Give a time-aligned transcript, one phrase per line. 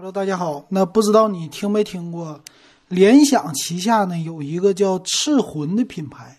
[0.00, 0.64] Hello，大家好。
[0.68, 2.40] 那不知道你听没听过，
[2.86, 6.38] 联想旗下呢有一个叫赤魂的品牌。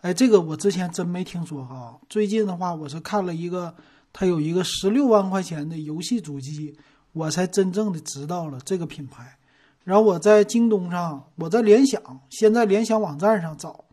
[0.00, 2.00] 哎，这个我之前真没听说哈。
[2.08, 3.74] 最近的话，我是看了一个，
[4.14, 6.74] 它有一个十六万块钱的游戏主机，
[7.12, 9.36] 我才真正的知道了这个品牌。
[9.84, 12.00] 然后我在京东上，我在联想，
[12.30, 13.84] 先在联想网站上找，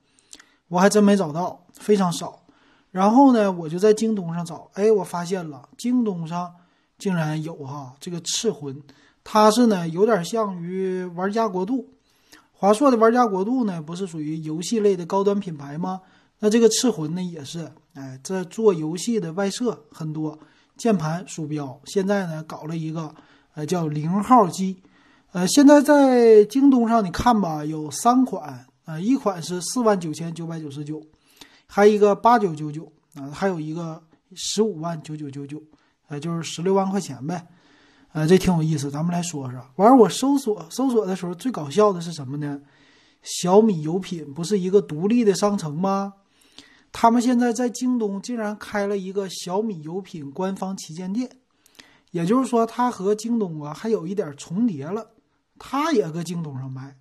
[0.69, 2.43] 我还真没找到，非常少。
[2.89, 6.55] 然后呢，我就在京东上找，哎，我发现了京东上。
[7.03, 8.81] 竟然有哈这个赤魂，
[9.25, 11.89] 它是呢有点像于玩家国度，
[12.53, 15.99] 华硕的玩家国度呢不是属于游戏类的高端品牌吗？
[16.39, 20.39] 那这个赤魂呢也是，哎，这做游戏的外设很多，
[20.77, 23.13] 键盘、鼠标，现在呢搞了一个，
[23.53, 24.81] 呃叫零号机，
[25.33, 31.03] 呃现在在京东上你看吧，有三款，啊一款是四万九千九百九十九，
[31.67, 34.01] 还一个八九九九，啊还有一个
[34.35, 35.61] 十五万九九九九。
[36.07, 37.47] 呃，就是十六万块钱呗，
[38.11, 39.59] 呃，这挺有意思，咱们来说说。
[39.77, 42.59] 完儿，我搜索搜索的时候，最搞笑的是什么呢？
[43.21, 46.13] 小米有品不是一个独立的商城吗？
[46.91, 51.37] 他们现在在京东竟然开了一个小米有品官方旗舰店，
[52.11, 55.11] 也就是说，它和京东啊还有一点重叠了，
[55.57, 56.97] 它也搁京东上卖，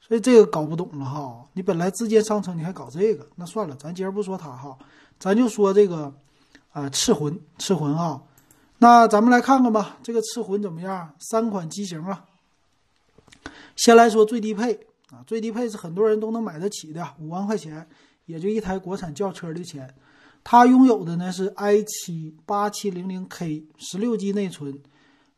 [0.00, 1.46] 所以这个搞不懂了哈。
[1.54, 4.76] 你本来自建商城，你还搞这个，那算了，咱今儿不说它哈，
[5.18, 6.12] 咱就说这个。
[6.74, 8.20] 啊，赤魂，赤魂啊，
[8.78, 11.14] 那咱们来看看吧，这个赤魂怎么样？
[11.20, 12.24] 三款机型啊，
[13.76, 14.74] 先来说最低配
[15.10, 17.86] 啊，最低配是很多人都能买得起的，五万块钱，
[18.26, 19.94] 也就一台国产轿车的钱。
[20.42, 24.82] 它拥有的呢是 i7 八七零零 K，十六 G 内存，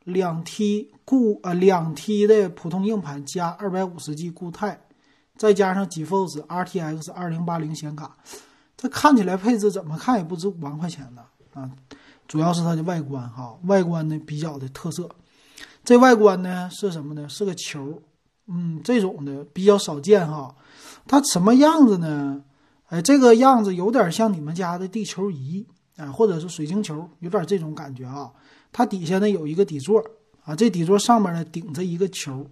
[0.04, 4.80] 两 T 固啊两 T 的普通硬盘加二百五十 G 固态，
[5.36, 8.16] 再加上 GeForce RTX 二零八零显卡。
[8.76, 11.22] 这看起来配置怎么看也不值五万块钱呢
[11.54, 11.70] 啊！
[12.28, 15.08] 主要是它的外观哈，外观呢比较的特色。
[15.84, 17.28] 这外观呢是什么呢？
[17.28, 18.02] 是个球，
[18.48, 20.54] 嗯，这种的比较少见哈。
[21.06, 22.42] 它什么样子呢？
[22.88, 25.64] 哎，这个样子有点像你们家的地球仪
[25.96, 28.30] 啊，或者是水晶球，有点这种感觉啊。
[28.72, 30.04] 它底下呢有一个底座
[30.44, 32.44] 啊，这底座上面呢顶着一个球，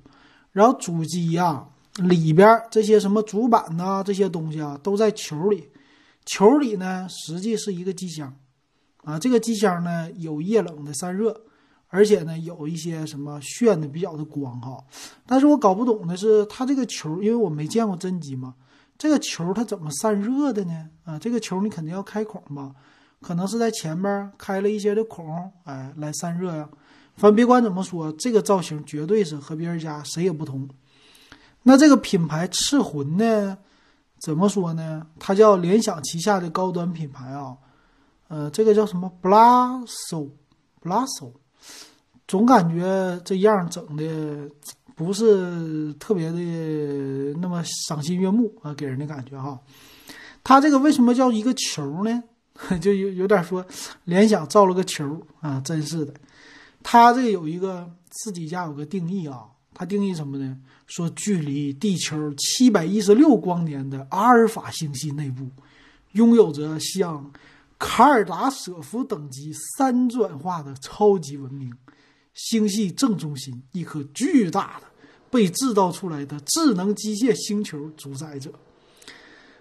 [0.52, 5.68] 然后主机呀里边这些什么主板呐这些东西啊都在球里。
[6.24, 8.34] 球里呢，实际是一个机箱，
[9.04, 11.42] 啊，这个机箱呢有液冷的散热，
[11.88, 14.82] 而且呢有一些什么炫的比较的光哈。
[15.26, 18.54] 但是我搞不懂的是，它这个球，因为我没见过真机嘛，
[18.96, 20.88] 这个球它怎么散热的呢？
[21.04, 22.74] 啊，这个球你肯定要开孔吧？
[23.20, 26.68] 可能是在前边开了一些的孔，哎，来散热呀。
[27.16, 30.68] 反正别管怎么说，这个造型绝对是和别人家谁也不同。
[31.62, 33.56] 那这个品牌赤魂呢？
[34.24, 35.06] 怎么说呢？
[35.18, 37.54] 它叫联想旗下的高端品牌啊，
[38.28, 40.24] 呃，这个叫什么 b l a s o
[40.80, 41.30] b l a s o
[42.26, 44.48] 总感觉这样整的
[44.94, 46.38] 不是特别的
[47.38, 49.60] 那么赏心悦目啊，给人的感觉哈。
[50.42, 52.22] 它这个为什么叫一个球呢？
[52.80, 53.62] 就有有点说
[54.04, 56.14] 联想造了个球啊，真是的。
[56.82, 59.48] 它这有一个自己家有个定义啊。
[59.74, 60.56] 它定义什么呢？
[60.86, 65.50] 说距离地球七百一十六光年的阿尔法星系内部，
[66.12, 67.32] 拥有着像
[67.78, 71.72] 卡尔达舍夫等级三转化的超级文明。
[72.34, 74.86] 星系正中心，一颗巨大的
[75.30, 78.50] 被制造出来的智能机械星球主宰着。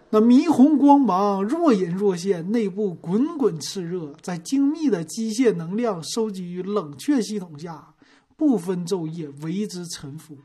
[0.09, 7.92] 那霓虹光芒若隐若现，内部滚滚炽热，在精密的机械能量收集于冷却系统下。
[8.35, 10.37] 不分昼夜为之臣服，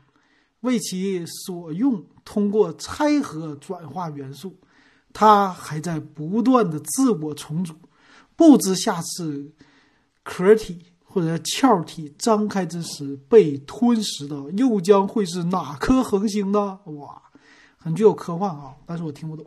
[0.61, 2.05] 为其所用。
[2.23, 4.55] 通过拆合转化元素，
[5.11, 7.73] 它还在不断的自我重组。
[8.35, 9.51] 不知下次
[10.21, 16.79] 壳体或者壳体张开之时被吞噬的又将会是哪颗恒星呢？
[16.85, 17.19] 哇，
[17.77, 18.75] 很具有科幻啊！
[18.85, 19.43] 但是我听不懂。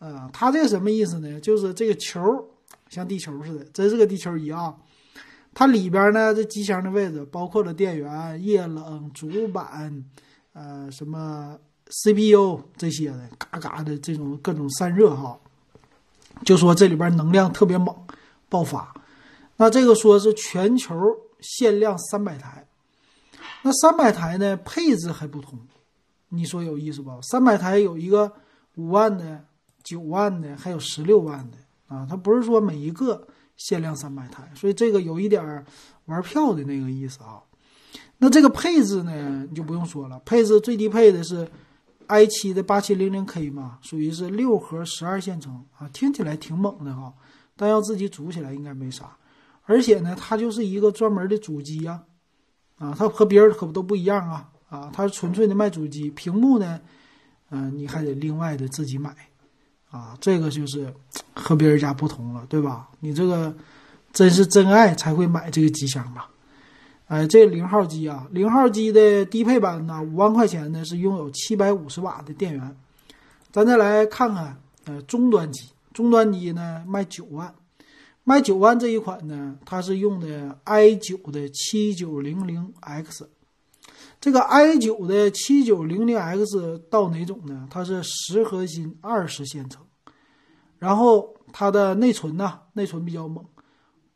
[0.00, 1.40] 呃，它这个什么意思呢？
[1.40, 2.20] 就是这个球
[2.88, 4.74] 像地球似的，真是个地球仪啊。
[5.54, 10.04] 它里边呢，这机箱的位置包括了电源、液冷、主板，
[10.52, 11.56] 呃，什么
[11.88, 15.38] CPU 这些的，嘎嘎的这种各种散热哈。
[16.44, 17.96] 就说这里边能量特别猛，
[18.48, 18.92] 爆发。
[19.56, 20.96] 那这个说是全球
[21.40, 22.66] 限量三百台，
[23.62, 25.56] 那三百台呢配置还不同，
[26.30, 27.16] 你说有意思不？
[27.22, 28.32] 三百台有一个
[28.74, 29.44] 五万的、
[29.84, 33.28] 九万的，还有十六万的啊，它不是说每一个。
[33.56, 35.64] 限量三百台，所以这个有一点
[36.06, 37.42] 玩票的那个意思啊。
[38.18, 41.48] 那这个配置呢，你就不用说了，配置最低配的是
[42.08, 47.12] i7 的八七零零 K 嘛，属于是六核十二线程啊，听起来挺猛的哈。
[47.56, 49.16] 但要自己组起来应该没啥。
[49.62, 52.02] 而且呢，它就是一个专门的主机呀，
[52.76, 56.80] 啊，它和别人可不都不一样啊啊，它是纯粹的卖主机，屏幕呢，
[57.50, 59.14] 嗯，你还得另外的自己买，
[59.94, 60.92] 啊，这个就是
[61.32, 62.88] 和别人家不同了，对吧？
[62.98, 63.54] 你这个
[64.12, 66.28] 真是真爱才会买这个机箱吧？
[67.06, 72.76] 哎，这零号机啊，零号机的低配版呢，五万块钱呢是拥有七百五十瓦的电源。
[73.52, 74.56] 咱再来看看，
[74.86, 77.54] 呃，中端机，中端机呢卖九万，
[78.24, 83.28] 卖九万这一款呢，它是用的 i 九的七九零零 X。
[84.24, 87.68] 这个 i 九的七九零零 X 到哪种呢？
[87.70, 89.84] 它是十核心二十线程，
[90.78, 93.44] 然后它的内存呢，内存比较猛，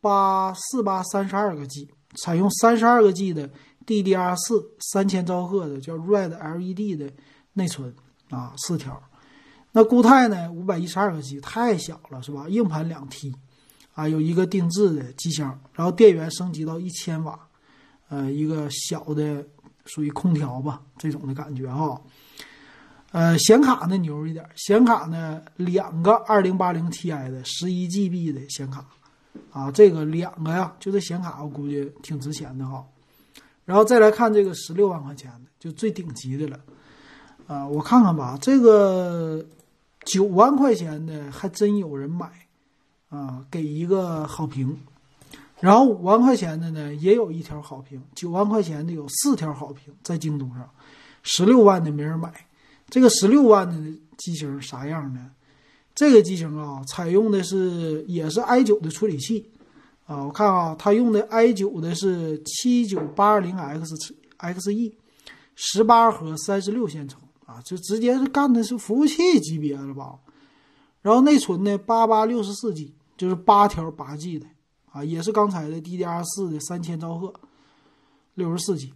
[0.01, 1.91] 八四八三十二个 G。
[2.17, 3.51] 采用三十二个 G 的
[3.85, 7.13] DDR 四三千兆赫的叫 Red LED 的
[7.53, 7.95] 内存
[8.31, 8.99] 啊，四条。
[9.73, 12.49] 那固态呢，五百一十二个 G 太小了是吧？
[12.49, 13.35] 硬盘两 T
[13.93, 17.39] 啊，有一个定制的机箱，然后电源升级到一千瓦，
[18.09, 19.47] 呃，一个小的
[19.89, 22.01] 属于空调吧这种的感觉哈。
[23.11, 28.87] 呃，显卡呢牛一点，显卡呢两个二零八零 Ti 的十一 GB 的显卡。
[29.53, 32.85] 啊，这个两个呀，就这显卡，我估计挺值钱的哈。
[33.65, 36.59] 然后再来看这个十六万块钱的，就最顶级的了。
[37.47, 39.45] 啊，我看看吧，这个
[40.05, 42.31] 九万块钱的还真有人买，
[43.11, 44.77] 啊，给一个好评。
[45.61, 48.01] 然后五万块钱的呢，也有一条好评。
[48.15, 50.69] 九万块钱的有四条好评，在京东上。
[51.23, 52.33] 十六万的没人买。
[52.89, 53.77] 这个十六万的
[54.17, 55.31] 机型啥样呢？
[55.95, 59.51] 这个机型啊，采用的是也是 i 九的处理器，
[60.07, 63.95] 啊，我看啊，它用的 i 九的是七九八二零 x
[64.39, 64.93] xe，
[65.57, 70.15] 十八核三十六线程啊，就直接是干的是服务器级别了吧？
[71.03, 74.47] 然后内存呢，八八六十四 G，就是八条八 G 的
[75.05, 77.33] 也是刚才的 DDR 四的三千兆赫，
[78.35, 78.93] 六十四 G，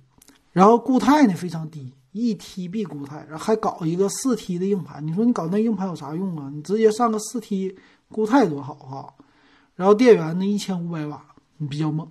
[0.52, 1.92] 然后固态呢非常低。
[2.12, 6.50] 一 TB 固态，然后还搞一个四 T 的硬盘，你说你搞那硬盘有啥用啊？
[6.52, 7.74] 你直接上个四 T
[8.10, 9.14] 固态多好哈！
[9.76, 11.24] 然后电源呢一千五百瓦，
[11.56, 12.06] 你比较猛。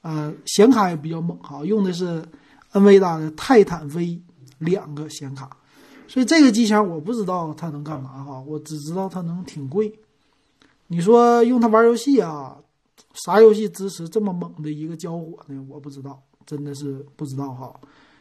[0.00, 2.20] 呃，显卡也比较猛哈，用的是
[2.72, 4.20] NVIDIA 的泰坦 V
[4.58, 5.56] 两个显卡，
[6.08, 9.96] 所以这个机箱我不知道它能干嘛哈，我只知道它能挺贵。
[10.88, 12.56] 你说用它玩游戏啊？
[13.14, 15.64] 啥游戏支持这么猛的一个交火呢？
[15.68, 17.74] 我不知道，真的是不知道哈。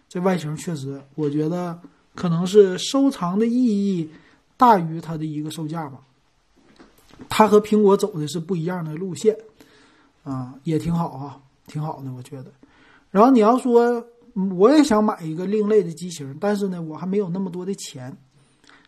[0.09, 1.79] 这外形确实，我觉得
[2.15, 4.09] 可能是收藏的意义
[4.55, 5.99] 大于它的一个售价吧。
[7.29, 9.35] 它和苹果走的是不一样的路线，
[10.23, 12.51] 啊，也挺好啊，挺好的，我觉得。
[13.09, 14.05] 然后你要说
[14.57, 18.15] 我也想买一个另类的机型，但是呢，我还没有那么多的钱，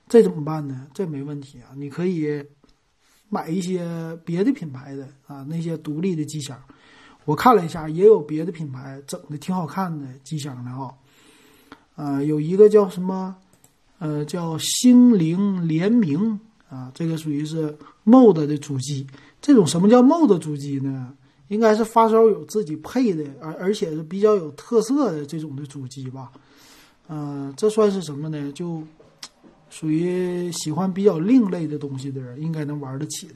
[0.08, 0.88] 这怎么办呢？
[0.94, 2.46] 这没问题啊，你可以
[3.30, 6.60] 买一些别的品牌的啊，那些独立的机箱。
[7.26, 10.94] 我看了一下，也有别的品牌整的挺好看的机箱的哈。
[11.96, 13.36] 呃，有一个叫什么，
[14.00, 16.40] 呃，叫星灵联名
[16.70, 19.06] 啊，这个属于是 MOD 的主机。
[19.42, 21.14] 这种什么叫 MOD 主机呢？
[21.50, 26.32] 应该是发烧友自己配的，而而且是比较有特色的这种的主机吧。
[27.08, 28.52] 呃，这算是什么呢？
[28.52, 28.84] 就
[29.70, 33.36] 属于喜欢比较另类的东西的人，应该能玩得起的。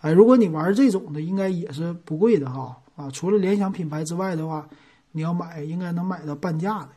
[0.00, 2.76] 哎，如果你玩这种的，应该也是不贵的哈。
[2.94, 4.66] 啊，除了联想品牌之外的话，
[5.12, 6.88] 你要买应该能买到半价的。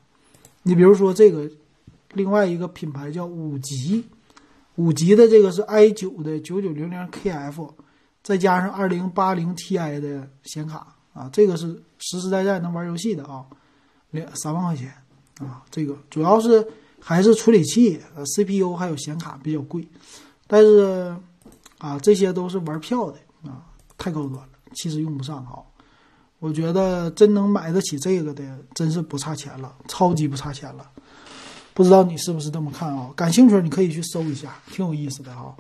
[0.64, 1.50] 你比如说这个，
[2.14, 4.06] 另外一个品牌叫五级，
[4.76, 7.74] 五级的这个是 i 九的九九零零 KF，
[8.22, 13.46] 再加上二零八零 Ti 的显卡啊，这个是实实在在能玩游戏的啊，
[14.12, 14.94] 两三万块钱
[15.40, 16.66] 啊，这个主要是
[17.00, 19.88] 还是处理器、呃 CPU 还有显卡比较贵，
[20.48, 21.16] 但是
[21.78, 23.18] 啊这些都是玩票的
[23.50, 23.66] 啊，
[23.98, 25.64] 太高端了，其实用不上哈。
[26.40, 30.90] 我觉得真能买得起这个的，真是不差钱了，超级不差钱了。
[31.74, 33.10] 不知道你是不是这么看啊？
[33.16, 35.56] 感兴趣你可以去搜一下，挺有意思的哈。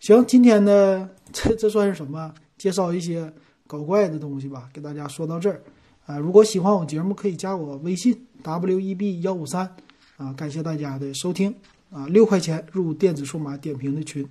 [0.00, 2.32] 行，今天呢，这这算是什么？
[2.58, 3.32] 介绍一些
[3.66, 5.62] 搞怪的东西吧，给大家说到这儿。
[6.06, 9.76] 啊，如果喜欢我节目，可以加我微信 w e b 幺五三。
[10.16, 11.54] 啊，感谢大家的收听。
[11.90, 14.26] 啊，六块钱入电子数码点评的群。